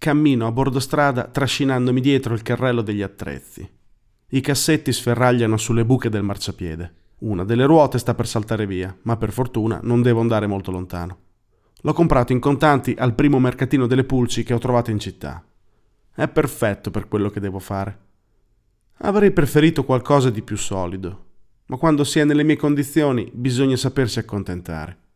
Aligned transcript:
Cammino 0.00 0.46
a 0.46 0.52
bordo 0.52 0.78
strada 0.78 1.24
trascinandomi 1.24 2.00
dietro 2.00 2.32
il 2.32 2.42
carrello 2.42 2.82
degli 2.82 3.02
attrezzi. 3.02 3.68
I 4.28 4.40
cassetti 4.40 4.92
sferragliano 4.92 5.56
sulle 5.56 5.84
buche 5.84 6.08
del 6.08 6.22
marciapiede. 6.22 6.94
Una 7.18 7.42
delle 7.42 7.66
ruote 7.66 7.98
sta 7.98 8.14
per 8.14 8.28
saltare 8.28 8.64
via, 8.64 8.96
ma 9.02 9.16
per 9.16 9.32
fortuna 9.32 9.80
non 9.82 10.00
devo 10.00 10.20
andare 10.20 10.46
molto 10.46 10.70
lontano. 10.70 11.18
L'ho 11.80 11.92
comprato 11.92 12.32
in 12.32 12.38
contanti 12.38 12.94
al 12.96 13.14
primo 13.14 13.40
mercatino 13.40 13.88
delle 13.88 14.04
pulci 14.04 14.44
che 14.44 14.54
ho 14.54 14.58
trovato 14.58 14.92
in 14.92 15.00
città. 15.00 15.44
È 16.14 16.28
perfetto 16.28 16.92
per 16.92 17.08
quello 17.08 17.28
che 17.28 17.40
devo 17.40 17.58
fare. 17.58 17.98
Avrei 18.98 19.32
preferito 19.32 19.84
qualcosa 19.84 20.30
di 20.30 20.42
più 20.42 20.56
solido, 20.56 21.24
ma 21.66 21.76
quando 21.76 22.04
si 22.04 22.20
è 22.20 22.24
nelle 22.24 22.44
mie 22.44 22.56
condizioni 22.56 23.28
bisogna 23.34 23.76
sapersi 23.76 24.20
accontentare. 24.20 25.06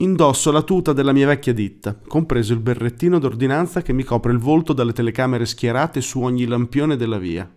Indosso 0.00 0.52
la 0.52 0.62
tuta 0.62 0.92
della 0.92 1.12
mia 1.12 1.26
vecchia 1.26 1.52
ditta, 1.52 1.98
compreso 2.06 2.52
il 2.52 2.60
berrettino 2.60 3.18
d'ordinanza 3.18 3.82
che 3.82 3.92
mi 3.92 4.04
copre 4.04 4.30
il 4.30 4.38
volto 4.38 4.72
dalle 4.72 4.92
telecamere 4.92 5.44
schierate 5.44 6.00
su 6.00 6.20
ogni 6.20 6.46
lampione 6.46 6.94
della 6.94 7.18
via. 7.18 7.50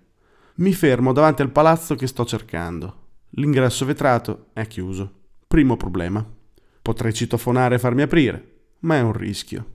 Mi 0.55 0.73
fermo 0.73 1.13
davanti 1.13 1.43
al 1.43 1.51
palazzo 1.51 1.93
che 1.93 2.07
sto 2.07 2.25
cercando. 2.25 2.95
L'ingresso 3.35 3.85
vetrato 3.85 4.47
è 4.53 4.65
chiuso. 4.65 5.11
Primo 5.47 5.77
problema. 5.77 6.25
Potrei 6.81 7.13
citofonare 7.13 7.75
e 7.75 7.79
farmi 7.79 8.01
aprire, 8.01 8.53
ma 8.79 8.95
è 8.95 9.01
un 9.01 9.13
rischio. 9.13 9.65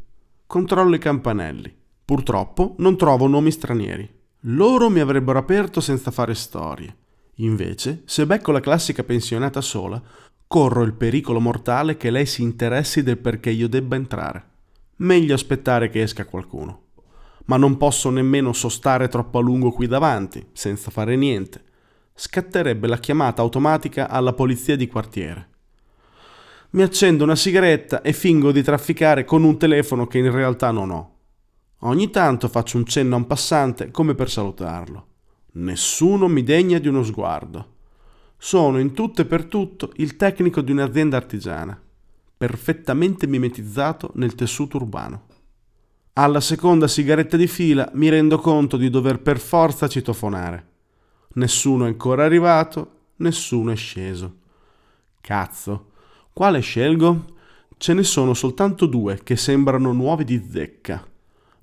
Controllo 0.49 0.97
i 0.97 0.99
campanelli. 0.99 1.73
Purtroppo 2.05 2.75
non 2.79 2.97
trovo 2.97 3.29
nomi 3.29 3.53
stranieri. 3.53 4.13
Loro 4.41 4.91
mi 4.91 4.99
avrebbero 4.99 5.39
aperto 5.39 5.81
senza 5.81 6.11
fare 6.11 6.35
storie. 6.35 6.97
Invece, 7.37 8.03
se 8.07 8.27
becco 8.27 8.51
la 8.51 8.61
classica 8.61 9.05
pensionata 9.05 9.61
sola, 9.61 10.03
corro 10.49 10.83
il 10.83 10.95
pericolo 10.95 11.41
mortale 11.41 11.97
che 11.97 12.11
lei 12.11 12.27
si 12.27 12.43
interessi 12.43 13.03
del 13.03 13.19
perché 13.19 13.51
io 13.51 13.69
debba 13.69 13.97
entrare. 13.97 14.45
Meglio 14.97 15.35
aspettare 15.35 15.91
che 15.91 16.03
esca 16.03 16.25
qualcuno. 16.25 16.83
Ma 17.47 17.57
non 17.57 17.77
posso 17.77 18.11
nemmeno 18.11 18.53
sostare 18.53 19.09
troppo 19.09 19.39
a 19.39 19.43
lungo 19.43 19.71
qui 19.71 19.87
davanti, 19.87 20.45
senza 20.53 20.91
fare 20.91 21.17
niente. 21.17 21.63
Scatterebbe 22.15 22.87
la 22.87 22.99
chiamata 22.99 23.43
automatica 23.43 24.09
alla 24.09 24.33
polizia 24.33 24.77
di 24.77 24.87
quartiere. 24.87 25.49
Mi 26.71 26.83
accendo 26.83 27.25
una 27.25 27.37
sigaretta 27.37 28.03
e 28.03 28.13
fingo 28.13 28.53
di 28.53 28.63
trafficare 28.63 29.25
con 29.25 29.45
un 29.45 29.59
telefono 29.59 30.07
che 30.07 30.19
in 30.19 30.31
realtà 30.31 30.71
non 30.71 30.91
ho. 30.91 31.15
Ogni 31.81 32.11
tanto 32.11 32.49
faccio 32.49 32.79
un 32.79 32.87
cenno 32.87 33.15
a 33.15 33.19
un 33.19 33.27
passante 33.27 33.91
come 33.91 34.15
per 34.15 34.31
salutarlo. 34.31 35.07
Nessuno 35.53 36.27
mi 36.29 36.43
degna 36.43 36.79
di 36.79 36.89
uno 36.89 37.03
sguardo. 37.03 37.75
Sono 38.39 38.79
in 38.79 38.93
tutto 38.93 39.23
e 39.23 39.25
per 39.25 39.45
tutto 39.47 39.93
il 39.97 40.17
tecnico 40.17 40.61
di 40.61 40.73
un'azienda 40.73 41.17
artigiana, 41.17 41.81
perfettamente 42.37 43.27
mimetizzato 43.27 44.11
nel 44.15 44.35
tessuto 44.35 44.77
urbano. 44.77 45.27
Alla 46.15 46.41
seconda 46.41 46.89
sigaretta 46.89 47.37
di 47.37 47.47
fila 47.47 47.91
mi 47.95 48.09
rendo 48.09 48.39
conto 48.39 48.77
di 48.77 48.89
dover 48.89 49.21
per 49.21 49.39
forza 49.39 49.89
citofonare. 49.89 50.69
Nessuno 51.35 51.85
è 51.85 51.89
ancora 51.89 52.25
arrivato, 52.25 52.91
nessuno 53.17 53.73
è 53.73 53.77
sceso. 53.77 54.37
Cazzo, 55.21 55.91
quale 56.33 56.61
scelgo? 56.61 57.25
Ce 57.77 57.93
ne 57.93 58.03
sono 58.03 58.33
soltanto 58.33 58.87
due 58.87 59.21
che 59.23 59.37
sembrano 59.37 59.93
nuovi 59.93 60.25
di 60.25 60.47
zecca. 60.51 61.07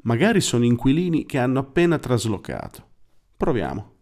Magari 0.04 0.42
sono 0.42 0.66
inquilini 0.66 1.26
che 1.26 1.40
hanno 1.40 1.60
appena 1.60 1.98
traslocato. 1.98 2.84
Proviamo. 3.38 3.93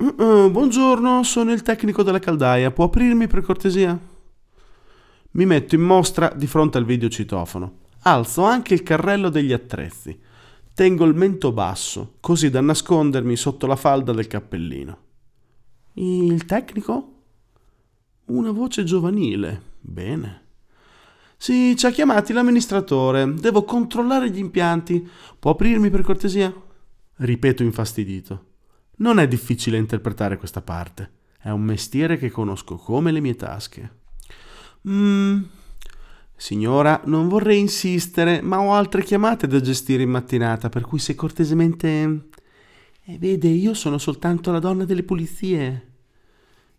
Uh, 0.00 0.48
buongiorno, 0.48 1.24
sono 1.24 1.50
il 1.50 1.62
tecnico 1.62 2.04
della 2.04 2.20
caldaia. 2.20 2.70
Può 2.70 2.84
aprirmi 2.84 3.26
per 3.26 3.40
cortesia? 3.40 3.98
Mi 5.32 5.44
metto 5.44 5.74
in 5.74 5.80
mostra 5.80 6.32
di 6.36 6.46
fronte 6.46 6.78
al 6.78 6.84
videocitofono. 6.84 7.78
Alzo 8.02 8.44
anche 8.44 8.74
il 8.74 8.84
carrello 8.84 9.28
degli 9.28 9.52
attrezzi. 9.52 10.16
Tengo 10.72 11.04
il 11.04 11.14
mento 11.14 11.50
basso, 11.50 12.14
così 12.20 12.48
da 12.48 12.60
nascondermi 12.60 13.34
sotto 13.34 13.66
la 13.66 13.74
falda 13.74 14.12
del 14.12 14.28
cappellino. 14.28 14.98
Il 15.94 16.44
tecnico? 16.44 17.14
Una 18.26 18.52
voce 18.52 18.84
giovanile. 18.84 19.60
Bene. 19.80 20.42
Sì, 21.36 21.74
ci 21.76 21.86
ha 21.86 21.90
chiamati 21.90 22.32
l'amministratore. 22.32 23.34
Devo 23.34 23.64
controllare 23.64 24.30
gli 24.30 24.38
impianti. 24.38 25.08
Può 25.40 25.50
aprirmi 25.50 25.90
per 25.90 26.02
cortesia? 26.02 26.54
Ripeto 27.16 27.64
infastidito. 27.64 28.47
Non 29.00 29.18
è 29.18 29.28
difficile 29.28 29.76
interpretare 29.76 30.38
questa 30.38 30.62
parte. 30.62 31.10
È 31.40 31.50
un 31.50 31.62
mestiere 31.62 32.18
che 32.18 32.30
conosco 32.30 32.76
come 32.76 33.12
le 33.12 33.20
mie 33.20 33.36
tasche. 33.36 33.96
Mmm. 34.88 35.44
Signora, 36.34 37.02
non 37.04 37.28
vorrei 37.28 37.58
insistere, 37.58 38.40
ma 38.42 38.60
ho 38.60 38.72
altre 38.72 39.02
chiamate 39.02 39.46
da 39.46 39.60
gestire 39.60 40.02
in 40.02 40.10
mattinata, 40.10 40.68
per 40.68 40.82
cui 40.82 40.98
se 40.98 41.14
cortesemente... 41.14 42.28
Eh, 43.04 43.18
vede, 43.18 43.48
io 43.48 43.72
sono 43.74 43.98
soltanto 43.98 44.50
la 44.50 44.58
donna 44.58 44.84
delle 44.84 45.02
pulizie. 45.02 45.92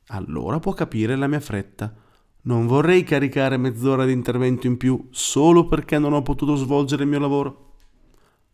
Allora 0.07 0.59
può 0.59 0.73
capire 0.73 1.15
la 1.15 1.27
mia 1.27 1.39
fretta. 1.39 1.93
Non 2.41 2.67
vorrei 2.67 3.03
caricare 3.03 3.57
mezz'ora 3.57 4.05
di 4.05 4.11
intervento 4.11 4.67
in 4.67 4.77
più 4.77 5.07
solo 5.11 5.67
perché 5.67 5.99
non 5.99 6.13
ho 6.13 6.21
potuto 6.21 6.55
svolgere 6.55 7.03
il 7.03 7.09
mio 7.09 7.19
lavoro. 7.19 7.68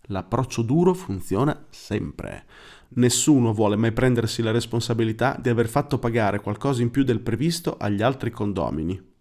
L'approccio 0.09 0.61
duro 0.61 0.93
funziona 0.93 1.65
sempre. 1.69 2.45
Nessuno 2.89 3.53
vuole 3.53 3.75
mai 3.75 3.91
prendersi 3.91 4.43
la 4.43 4.51
responsabilità 4.51 5.35
di 5.41 5.49
aver 5.49 5.67
fatto 5.67 5.97
pagare 5.97 6.41
qualcosa 6.41 6.83
in 6.83 6.91
più 6.91 7.03
del 7.03 7.21
previsto 7.21 7.77
agli 7.77 8.03
altri 8.03 8.29
condomini. 8.29 9.13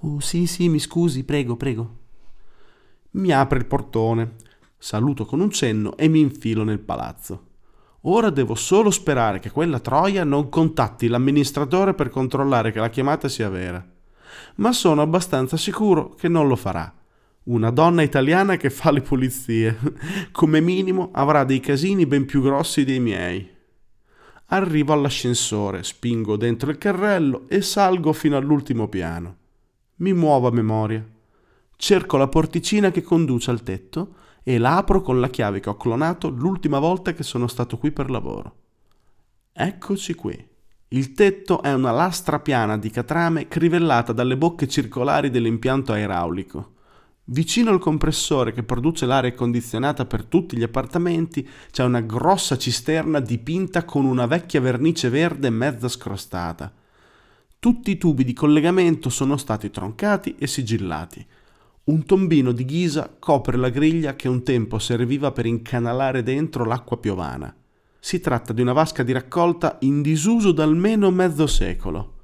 Oh 0.00 0.20
sì, 0.20 0.46
sì, 0.46 0.68
mi 0.68 0.78
scusi, 0.78 1.24
prego, 1.24 1.56
prego. 1.56 1.98
Mi 3.12 3.32
apre 3.32 3.58
il 3.58 3.66
portone, 3.66 4.36
saluto 4.76 5.24
con 5.24 5.40
un 5.40 5.50
cenno 5.50 5.96
e 5.96 6.08
mi 6.08 6.20
infilo 6.20 6.64
nel 6.64 6.80
palazzo. 6.80 7.46
Ora 8.02 8.30
devo 8.30 8.54
solo 8.54 8.90
sperare 8.90 9.40
che 9.40 9.50
quella 9.50 9.80
troia 9.80 10.24
non 10.24 10.48
contatti 10.48 11.08
l'amministratore 11.08 11.94
per 11.94 12.10
controllare 12.10 12.72
che 12.72 12.80
la 12.80 12.90
chiamata 12.90 13.28
sia 13.28 13.48
vera. 13.48 13.84
Ma 14.56 14.72
sono 14.72 15.02
abbastanza 15.02 15.56
sicuro 15.56 16.14
che 16.14 16.28
non 16.28 16.46
lo 16.46 16.56
farà 16.56 16.99
una 17.50 17.70
donna 17.70 18.02
italiana 18.02 18.56
che 18.56 18.70
fa 18.70 18.90
le 18.90 19.02
pulizie. 19.02 19.76
Come 20.30 20.60
minimo 20.60 21.10
avrà 21.12 21.44
dei 21.44 21.60
casini 21.60 22.06
ben 22.06 22.24
più 22.24 22.42
grossi 22.42 22.84
dei 22.84 23.00
miei. 23.00 23.48
Arrivo 24.52 24.92
all'ascensore, 24.92 25.82
spingo 25.82 26.36
dentro 26.36 26.70
il 26.70 26.78
carrello 26.78 27.44
e 27.48 27.60
salgo 27.62 28.12
fino 28.12 28.36
all'ultimo 28.36 28.88
piano. 28.88 29.36
Mi 29.96 30.12
muovo 30.12 30.48
a 30.48 30.52
memoria. 30.52 31.04
Cerco 31.76 32.16
la 32.16 32.28
porticina 32.28 32.90
che 32.90 33.02
conduce 33.02 33.50
al 33.50 33.62
tetto 33.62 34.14
e 34.42 34.58
la 34.58 34.76
apro 34.76 35.02
con 35.02 35.20
la 35.20 35.28
chiave 35.28 35.60
che 35.60 35.68
ho 35.68 35.76
clonato 35.76 36.28
l'ultima 36.28 36.78
volta 36.78 37.12
che 37.12 37.22
sono 37.22 37.46
stato 37.46 37.78
qui 37.78 37.90
per 37.90 38.10
lavoro. 38.10 38.56
Eccoci 39.52 40.14
qui. 40.14 40.48
Il 40.92 41.12
tetto 41.12 41.62
è 41.62 41.72
una 41.72 41.92
lastra 41.92 42.40
piana 42.40 42.76
di 42.76 42.90
catrame 42.90 43.48
crivellata 43.48 44.12
dalle 44.12 44.36
bocche 44.36 44.66
circolari 44.66 45.30
dell'impianto 45.30 45.92
aeraulico. 45.92 46.78
Vicino 47.24 47.70
al 47.70 47.78
compressore 47.78 48.52
che 48.52 48.64
produce 48.64 49.06
l'aria 49.06 49.34
condizionata 49.34 50.04
per 50.04 50.24
tutti 50.24 50.56
gli 50.56 50.62
appartamenti 50.62 51.48
c'è 51.70 51.84
una 51.84 52.00
grossa 52.00 52.58
cisterna 52.58 53.20
dipinta 53.20 53.84
con 53.84 54.04
una 54.04 54.26
vecchia 54.26 54.60
vernice 54.60 55.10
verde 55.10 55.48
mezza 55.50 55.88
scrostata. 55.88 56.72
Tutti 57.58 57.90
i 57.90 57.98
tubi 57.98 58.24
di 58.24 58.32
collegamento 58.32 59.10
sono 59.10 59.36
stati 59.36 59.70
troncati 59.70 60.34
e 60.38 60.46
sigillati. 60.46 61.24
Un 61.84 62.04
tombino 62.04 62.52
di 62.52 62.64
ghisa 62.64 63.14
copre 63.18 63.56
la 63.56 63.68
griglia 63.68 64.16
che 64.16 64.28
un 64.28 64.42
tempo 64.42 64.78
serviva 64.78 65.30
per 65.30 65.46
incanalare 65.46 66.22
dentro 66.22 66.64
l'acqua 66.64 66.98
piovana. 66.98 67.54
Si 67.98 68.18
tratta 68.18 68.52
di 68.52 68.62
una 68.62 68.72
vasca 68.72 69.02
di 69.02 69.12
raccolta 69.12 69.76
in 69.80 70.00
disuso 70.00 70.52
da 70.52 70.62
almeno 70.62 71.10
mezzo 71.10 71.46
secolo. 71.46 72.19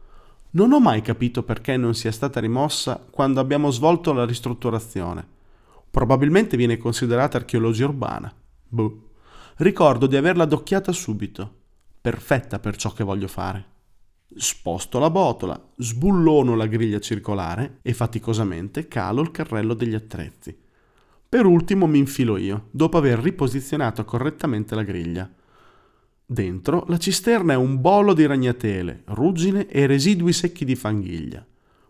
Non 0.56 0.72
ho 0.72 0.80
mai 0.80 1.02
capito 1.02 1.42
perché 1.42 1.76
non 1.76 1.94
sia 1.94 2.10
stata 2.10 2.40
rimossa 2.40 3.06
quando 3.10 3.40
abbiamo 3.40 3.70
svolto 3.70 4.14
la 4.14 4.24
ristrutturazione. 4.24 5.22
Probabilmente 5.90 6.56
viene 6.56 6.78
considerata 6.78 7.36
archeologia 7.36 7.84
urbana. 7.84 8.34
Boh. 8.66 9.10
Ricordo 9.56 10.06
di 10.06 10.16
averla 10.16 10.44
adocchiata 10.44 10.92
subito. 10.92 11.56
Perfetta 12.00 12.58
per 12.58 12.76
ciò 12.76 12.90
che 12.94 13.04
voglio 13.04 13.28
fare. 13.28 13.64
Sposto 14.34 14.98
la 14.98 15.10
botola, 15.10 15.62
sbullono 15.76 16.56
la 16.56 16.66
griglia 16.66 17.00
circolare 17.00 17.80
e 17.82 17.92
faticosamente 17.92 18.88
calo 18.88 19.20
il 19.20 19.32
carrello 19.32 19.74
degli 19.74 19.94
attrezzi. 19.94 20.58
Per 21.28 21.44
ultimo 21.44 21.86
mi 21.86 21.98
infilo 21.98 22.38
io, 22.38 22.68
dopo 22.70 22.96
aver 22.96 23.18
riposizionato 23.18 24.06
correttamente 24.06 24.74
la 24.74 24.84
griglia. 24.84 25.30
Dentro 26.28 26.84
la 26.88 26.98
cisterna 26.98 27.52
è 27.52 27.56
un 27.56 27.80
bolo 27.80 28.12
di 28.12 28.26
ragnatele, 28.26 29.04
ruggine 29.06 29.68
e 29.68 29.86
residui 29.86 30.32
secchi 30.32 30.64
di 30.64 30.74
fanghiglia. 30.74 31.46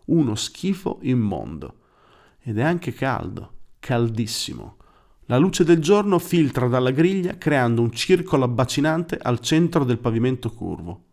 Uno 0.06 0.34
schifo 0.34 0.98
immondo. 1.00 1.76
Ed 2.42 2.58
è 2.58 2.62
anche 2.62 2.92
caldo, 2.92 3.52
caldissimo. 3.78 4.76
La 5.28 5.38
luce 5.38 5.64
del 5.64 5.80
giorno 5.80 6.18
filtra 6.18 6.68
dalla 6.68 6.90
griglia 6.90 7.38
creando 7.38 7.80
un 7.80 7.90
circolo 7.92 8.44
abbacinante 8.44 9.16
al 9.16 9.40
centro 9.40 9.84
del 9.84 9.98
pavimento 9.98 10.52
curvo. 10.52 11.04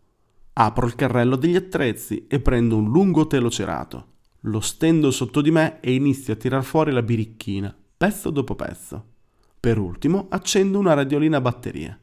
Apro 0.52 0.86
il 0.86 0.94
carrello 0.94 1.36
degli 1.36 1.56
attrezzi 1.56 2.26
e 2.28 2.40
prendo 2.40 2.76
un 2.76 2.90
lungo 2.90 3.26
telo 3.26 3.50
cerato. 3.50 4.08
Lo 4.40 4.60
stendo 4.60 5.10
sotto 5.10 5.40
di 5.40 5.50
me 5.50 5.80
e 5.80 5.94
inizio 5.94 6.34
a 6.34 6.36
tirar 6.36 6.62
fuori 6.62 6.92
la 6.92 7.02
birichina, 7.02 7.74
pezzo 7.96 8.28
dopo 8.28 8.54
pezzo. 8.54 9.12
Per 9.58 9.78
ultimo 9.78 10.26
accendo 10.28 10.78
una 10.78 10.92
radiolina 10.92 11.38
a 11.38 11.40
batteria. 11.40 11.98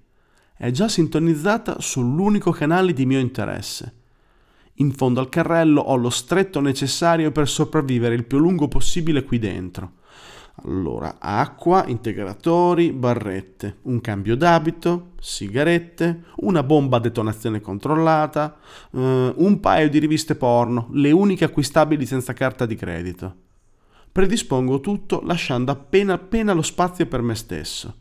È 0.62 0.70
già 0.70 0.88
sintonizzata 0.88 1.80
sull'unico 1.80 2.52
canale 2.52 2.94
di 2.94 3.08
mio 3.08 3.18
interesse. 3.18 3.94
In 4.74 4.92
fondo 4.92 5.20
al 5.20 5.28
carrello 5.28 5.82
ho 5.82 5.96
lo 5.96 6.12
stretto 6.12 6.60
necessario 6.62 7.32
per 7.32 7.50
sopravvivere 7.50 8.14
il 8.14 8.26
più 8.26 8.38
lungo 8.38 8.68
possibile 8.68 9.24
qui 9.24 9.40
dentro. 9.40 9.94
Allora, 10.64 11.16
acqua, 11.18 11.88
integratori, 11.88 12.92
barrette, 12.92 13.78
un 13.86 14.02
cambio 14.02 14.38
d'abito, 14.38 15.14
sigarette, 15.20 16.26
una 16.42 16.62
bomba 16.62 16.98
a 16.98 17.00
detonazione 17.00 17.60
controllata, 17.60 18.56
uh, 18.92 19.00
un 19.00 19.58
paio 19.60 19.90
di 19.90 19.98
riviste 19.98 20.36
porno, 20.36 20.90
le 20.92 21.10
uniche 21.10 21.46
acquistabili 21.46 22.06
senza 22.06 22.34
carta 22.34 22.68
di 22.68 22.76
credito. 22.76 23.36
Predispongo 24.12 24.80
tutto 24.80 25.24
lasciando 25.24 25.72
appena 25.72 26.14
appena 26.14 26.54
lo 26.54 26.62
spazio 26.62 27.08
per 27.08 27.24
me 27.24 27.34
stesso. 27.34 28.01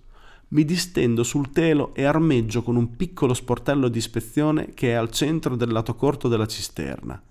Mi 0.52 0.64
distendo 0.64 1.22
sul 1.22 1.52
telo 1.52 1.94
e 1.94 2.02
armeggio 2.04 2.64
con 2.64 2.74
un 2.74 2.96
piccolo 2.96 3.34
sportello 3.34 3.86
di 3.86 3.98
ispezione 3.98 4.74
che 4.74 4.90
è 4.90 4.94
al 4.94 5.10
centro 5.10 5.54
del 5.54 5.70
lato 5.70 5.94
corto 5.94 6.26
della 6.26 6.46
cisterna. 6.46 7.22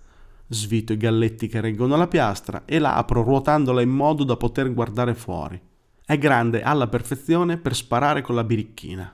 Svito 0.47 0.93
i 0.93 0.97
galletti 0.97 1.49
che 1.49 1.59
reggono 1.59 1.97
la 1.97 2.07
piastra 2.07 2.63
e 2.63 2.79
la 2.79 2.95
apro 2.95 3.21
ruotandola 3.21 3.81
in 3.81 3.89
modo 3.89 4.23
da 4.23 4.37
poter 4.37 4.73
guardare 4.73 5.15
fuori. 5.15 5.61
È 6.05 6.17
grande 6.17 6.61
alla 6.61 6.87
perfezione 6.87 7.57
per 7.57 7.75
sparare 7.75 8.21
con 8.21 8.35
la 8.35 8.45
birichina. 8.45 9.13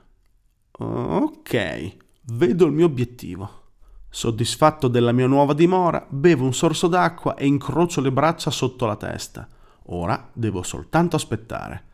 Ok, 0.77 1.97
vedo 2.33 2.65
il 2.67 2.73
mio 2.73 2.85
obiettivo. 2.85 3.63
Soddisfatto 4.07 4.87
della 4.87 5.13
mia 5.13 5.25
nuova 5.25 5.53
dimora, 5.53 6.05
bevo 6.07 6.45
un 6.45 6.53
sorso 6.53 6.87
d'acqua 6.87 7.33
e 7.33 7.47
incrocio 7.47 8.01
le 8.01 8.11
braccia 8.11 8.51
sotto 8.51 8.85
la 8.85 8.97
testa. 8.97 9.47
Ora 9.87 10.29
devo 10.31 10.61
soltanto 10.61 11.15
aspettare. 11.15 11.93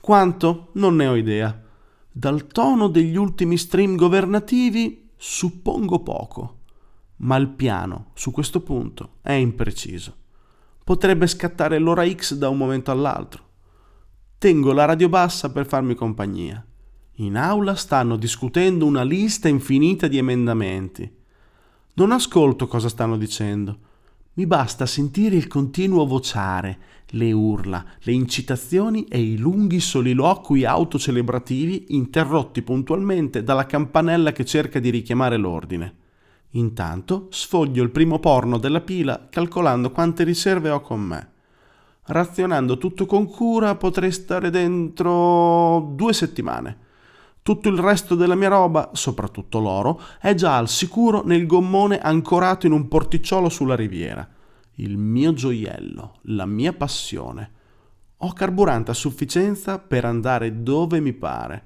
Quanto? 0.00 0.70
Non 0.74 0.96
ne 0.96 1.06
ho 1.06 1.14
idea. 1.14 1.62
Dal 2.10 2.46
tono 2.46 2.88
degli 2.88 3.16
ultimi 3.16 3.56
stream 3.56 3.96
governativi 3.96 5.10
suppongo 5.16 6.00
poco. 6.00 6.58
Ma 7.16 7.36
il 7.36 7.48
piano, 7.48 8.12
su 8.14 8.30
questo 8.30 8.62
punto, 8.62 9.16
è 9.20 9.32
impreciso. 9.32 10.16
Potrebbe 10.82 11.26
scattare 11.26 11.78
l'ora 11.78 12.08
X 12.08 12.34
da 12.34 12.48
un 12.48 12.56
momento 12.56 12.90
all'altro. 12.90 13.48
Tengo 14.38 14.72
la 14.72 14.86
radio 14.86 15.10
bassa 15.10 15.52
per 15.52 15.66
farmi 15.66 15.94
compagnia. 15.94 16.64
In 17.16 17.36
aula 17.36 17.74
stanno 17.74 18.16
discutendo 18.16 18.86
una 18.86 19.02
lista 19.02 19.48
infinita 19.48 20.08
di 20.08 20.16
emendamenti. 20.16 21.18
Non 21.94 22.10
ascolto 22.10 22.66
cosa 22.66 22.88
stanno 22.88 23.18
dicendo. 23.18 23.78
Mi 24.40 24.46
basta 24.46 24.86
sentire 24.86 25.36
il 25.36 25.48
continuo 25.48 26.06
vociare, 26.06 26.78
le 27.08 27.30
urla, 27.30 27.84
le 27.98 28.12
incitazioni 28.12 29.04
e 29.04 29.20
i 29.20 29.36
lunghi 29.36 29.80
soliloqui 29.80 30.64
autocelebrativi 30.64 31.88
interrotti 31.88 32.62
puntualmente 32.62 33.42
dalla 33.42 33.66
campanella 33.66 34.32
che 34.32 34.46
cerca 34.46 34.78
di 34.78 34.88
richiamare 34.88 35.36
l'ordine. 35.36 35.94
Intanto 36.52 37.26
sfoglio 37.28 37.82
il 37.82 37.90
primo 37.90 38.18
porno 38.18 38.56
della 38.56 38.80
pila 38.80 39.26
calcolando 39.28 39.90
quante 39.90 40.24
riserve 40.24 40.70
ho 40.70 40.80
con 40.80 41.00
me. 41.02 41.30
Razionando 42.04 42.78
tutto 42.78 43.04
con 43.04 43.26
cura 43.26 43.74
potrei 43.74 44.10
stare 44.10 44.48
dentro 44.48 45.92
due 45.94 46.14
settimane. 46.14 46.78
Tutto 47.42 47.68
il 47.68 47.78
resto 47.78 48.14
della 48.14 48.34
mia 48.34 48.48
roba, 48.48 48.90
soprattutto 48.92 49.58
l'oro, 49.58 50.00
è 50.20 50.34
già 50.34 50.56
al 50.56 50.68
sicuro 50.68 51.22
nel 51.24 51.46
gommone 51.46 51.98
ancorato 51.98 52.66
in 52.66 52.72
un 52.72 52.88
porticciolo 52.88 53.48
sulla 53.48 53.76
riviera 53.76 54.28
il 54.80 54.96
mio 54.96 55.32
gioiello, 55.32 56.18
la 56.22 56.46
mia 56.46 56.72
passione. 56.72 57.58
Ho 58.18 58.32
carburante 58.32 58.90
a 58.90 58.94
sufficienza 58.94 59.78
per 59.78 60.04
andare 60.04 60.62
dove 60.62 61.00
mi 61.00 61.12
pare. 61.12 61.64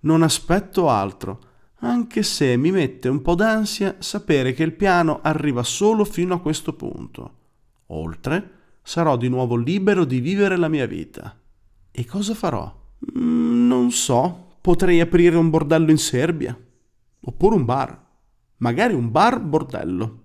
Non 0.00 0.22
aspetto 0.22 0.88
altro, 0.88 1.40
anche 1.80 2.22
se 2.22 2.56
mi 2.56 2.70
mette 2.70 3.08
un 3.08 3.22
po' 3.22 3.34
d'ansia 3.34 3.96
sapere 3.98 4.52
che 4.52 4.62
il 4.62 4.72
piano 4.72 5.20
arriva 5.22 5.62
solo 5.62 6.04
fino 6.04 6.34
a 6.34 6.40
questo 6.40 6.74
punto. 6.74 7.34
Oltre, 7.86 8.50
sarò 8.82 9.16
di 9.16 9.28
nuovo 9.28 9.56
libero 9.56 10.04
di 10.04 10.20
vivere 10.20 10.56
la 10.56 10.68
mia 10.68 10.86
vita. 10.86 11.38
E 11.90 12.04
cosa 12.04 12.34
farò? 12.34 12.74
Mm, 13.18 13.66
non 13.66 13.90
so, 13.90 14.45
potrei 14.66 14.98
aprire 14.98 15.36
un 15.36 15.48
bordello 15.48 15.92
in 15.92 15.96
Serbia. 15.96 16.58
Oppure 17.20 17.54
un 17.54 17.64
bar. 17.64 18.04
Magari 18.56 18.94
un 18.94 19.12
bar 19.12 19.40
bordello. 19.40 20.22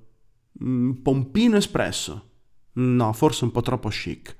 Mm, 0.64 0.94
pompino 1.04 1.58
espresso. 1.58 2.30
No, 2.74 3.14
forse 3.14 3.44
un 3.44 3.52
po' 3.52 3.62
troppo 3.62 3.90
chic. 3.90 4.36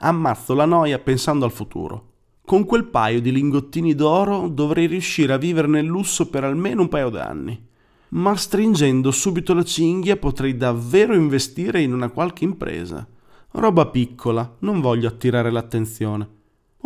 Ammazzo 0.00 0.52
la 0.52 0.66
noia 0.66 0.98
pensando 0.98 1.46
al 1.46 1.52
futuro. 1.52 2.12
Con 2.44 2.66
quel 2.66 2.84
paio 2.84 3.22
di 3.22 3.32
lingottini 3.32 3.94
d'oro 3.94 4.48
dovrei 4.48 4.86
riuscire 4.86 5.32
a 5.32 5.38
vivere 5.38 5.68
nel 5.68 5.86
lusso 5.86 6.28
per 6.28 6.44
almeno 6.44 6.82
un 6.82 6.88
paio 6.88 7.08
d'anni. 7.08 7.66
Ma 8.10 8.36
stringendo 8.36 9.10
subito 9.10 9.54
la 9.54 9.64
cinghia 9.64 10.18
potrei 10.18 10.54
davvero 10.54 11.14
investire 11.14 11.80
in 11.80 11.94
una 11.94 12.10
qualche 12.10 12.44
impresa. 12.44 13.08
Roba 13.52 13.86
piccola, 13.86 14.54
non 14.58 14.82
voglio 14.82 15.08
attirare 15.08 15.50
l'attenzione. 15.50 16.28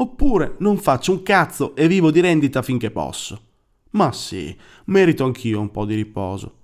Oppure 0.01 0.57
non 0.59 0.79
faccio 0.79 1.13
un 1.13 1.23
cazzo 1.23 1.75
e 1.75 1.89
vivo 1.89 2.11
di 2.11 2.21
rendita 2.21 2.63
finché 2.63 2.91
posso. 2.91 3.49
Ma 3.91 4.13
sì, 4.13 4.57
merito 4.87 5.25
anch'io 5.25 5.61
un 5.61 5.71
po' 5.71 5.85
di 5.85 5.95
riposo 5.95 6.59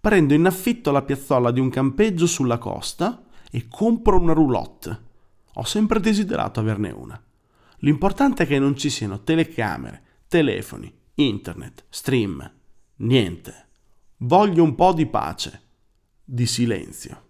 prendo 0.00 0.32
in 0.32 0.46
affitto 0.46 0.90
la 0.90 1.02
piazzola 1.02 1.50
di 1.50 1.60
un 1.60 1.68
campeggio 1.68 2.26
sulla 2.26 2.56
costa 2.56 3.22
e 3.50 3.68
compro 3.68 4.18
una 4.18 4.32
roulotte. 4.32 5.08
Ho 5.54 5.64
sempre 5.64 6.00
desiderato 6.00 6.58
averne 6.58 6.90
una. 6.90 7.22
L'importante 7.78 8.44
è 8.44 8.46
che 8.46 8.58
non 8.58 8.76
ci 8.76 8.88
siano 8.88 9.22
telecamere, 9.22 10.02
telefoni, 10.26 10.92
internet, 11.14 11.84
stream, 11.90 12.50
niente. 12.96 13.68
Voglio 14.18 14.62
un 14.62 14.74
po' 14.74 14.92
di 14.92 15.06
pace, 15.06 15.62
di 16.24 16.46
silenzio. 16.46 17.28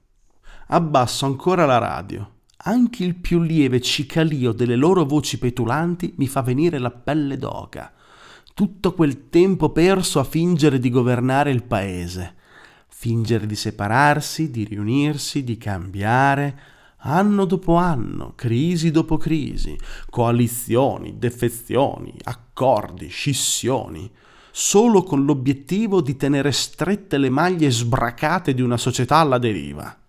Abbasso 0.68 1.26
ancora 1.26 1.66
la 1.66 1.78
radio. 1.78 2.38
Anche 2.62 3.04
il 3.04 3.14
più 3.14 3.40
lieve 3.40 3.80
cicalio 3.80 4.52
delle 4.52 4.76
loro 4.76 5.04
voci 5.04 5.38
petulanti 5.38 6.14
mi 6.16 6.26
fa 6.26 6.42
venire 6.42 6.78
la 6.78 6.90
pelle 6.90 7.36
d'oca. 7.36 7.92
Tutto 8.54 8.94
quel 8.94 9.28
tempo 9.30 9.70
perso 9.70 10.18
a 10.18 10.24
fingere 10.24 10.78
di 10.78 10.90
governare 10.90 11.50
il 11.50 11.62
paese 11.62 12.34
fingere 13.00 13.46
di 13.46 13.56
separarsi, 13.56 14.50
di 14.50 14.64
riunirsi, 14.64 15.42
di 15.42 15.56
cambiare, 15.56 16.58
anno 16.98 17.46
dopo 17.46 17.76
anno, 17.76 18.34
crisi 18.36 18.90
dopo 18.90 19.16
crisi, 19.16 19.74
coalizioni, 20.10 21.16
defezioni, 21.16 22.12
accordi, 22.24 23.08
scissioni, 23.08 24.10
solo 24.50 25.02
con 25.02 25.24
l'obiettivo 25.24 26.02
di 26.02 26.14
tenere 26.14 26.52
strette 26.52 27.16
le 27.16 27.30
maglie 27.30 27.70
sbracate 27.70 28.52
di 28.52 28.60
una 28.60 28.76
società 28.76 29.16
alla 29.16 29.38
deriva. 29.38 29.99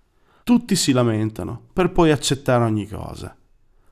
Tutti 0.43 0.75
si 0.75 0.91
lamentano, 0.91 1.67
per 1.71 1.91
poi 1.91 2.11
accettare 2.11 2.63
ogni 2.63 2.87
cosa. 2.87 3.35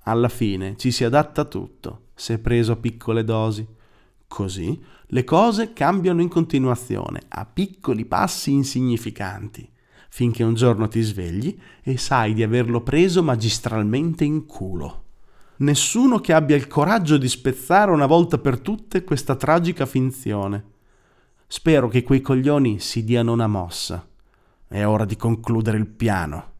Alla 0.03 0.29
fine 0.29 0.75
ci 0.77 0.91
si 0.91 1.03
adatta 1.03 1.41
a 1.41 1.45
tutto, 1.45 2.07
se 2.15 2.39
preso 2.39 2.71
a 2.71 2.75
piccole 2.75 3.23
dosi. 3.23 3.67
Così 4.27 4.81
le 5.07 5.23
cose 5.23 5.73
cambiano 5.73 6.21
in 6.21 6.27
continuazione, 6.27 7.21
a 7.27 7.45
piccoli 7.45 8.05
passi 8.05 8.51
insignificanti, 8.51 9.69
finché 10.09 10.43
un 10.43 10.55
giorno 10.55 10.87
ti 10.87 11.01
svegli 11.01 11.55
e 11.83 11.97
sai 11.97 12.33
di 12.33 12.41
averlo 12.41 12.81
preso 12.81 13.21
magistralmente 13.21 14.23
in 14.23 14.45
culo. 14.45 15.03
Nessuno 15.57 16.19
che 16.19 16.33
abbia 16.33 16.55
il 16.55 16.67
coraggio 16.67 17.17
di 17.17 17.27
spezzare 17.27 17.91
una 17.91 18.07
volta 18.07 18.39
per 18.39 18.59
tutte 18.59 19.03
questa 19.03 19.35
tragica 19.35 19.85
finzione. 19.85 20.63
Spero 21.45 21.89
che 21.89 22.01
quei 22.01 22.21
coglioni 22.21 22.79
si 22.79 23.03
diano 23.03 23.33
una 23.33 23.47
mossa. 23.47 24.08
È 24.71 24.85
ora 24.85 25.03
di 25.03 25.15
concludere 25.15 25.79
il 25.79 25.87
piano. 25.87 26.58